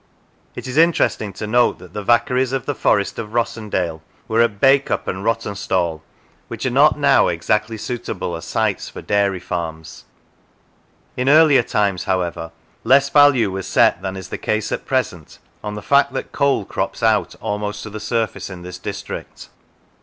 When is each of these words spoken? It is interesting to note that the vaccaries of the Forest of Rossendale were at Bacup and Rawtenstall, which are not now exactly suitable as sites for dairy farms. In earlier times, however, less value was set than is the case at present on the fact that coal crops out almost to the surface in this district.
It 0.55 0.67
is 0.67 0.77
interesting 0.77 1.31
to 1.33 1.45
note 1.45 1.77
that 1.77 1.93
the 1.93 2.03
vaccaries 2.03 2.53
of 2.53 2.65
the 2.65 2.73
Forest 2.73 3.19
of 3.19 3.33
Rossendale 3.33 4.01
were 4.27 4.41
at 4.41 4.59
Bacup 4.59 5.07
and 5.07 5.23
Rawtenstall, 5.23 6.01
which 6.47 6.65
are 6.65 6.71
not 6.71 6.97
now 6.97 7.27
exactly 7.27 7.77
suitable 7.77 8.35
as 8.35 8.43
sites 8.43 8.89
for 8.89 9.03
dairy 9.03 9.39
farms. 9.39 10.05
In 11.15 11.29
earlier 11.29 11.61
times, 11.61 12.05
however, 12.05 12.51
less 12.83 13.11
value 13.11 13.51
was 13.51 13.67
set 13.67 14.01
than 14.01 14.17
is 14.17 14.29
the 14.29 14.39
case 14.39 14.71
at 14.71 14.85
present 14.87 15.37
on 15.63 15.75
the 15.75 15.83
fact 15.83 16.13
that 16.13 16.31
coal 16.31 16.65
crops 16.65 17.03
out 17.03 17.35
almost 17.39 17.83
to 17.83 17.91
the 17.91 17.99
surface 17.99 18.49
in 18.49 18.63
this 18.63 18.79
district. 18.79 19.49